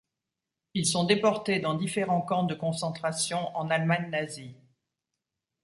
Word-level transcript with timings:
Ils 0.73 0.87
sont 0.87 1.03
déportés 1.03 1.59
dans 1.59 1.75
différents 1.75 2.23
camps 2.23 2.41
de 2.41 2.55
concentration 2.55 3.55
en 3.55 3.69
Allemagne 3.69 4.09
nazie. 4.09 4.55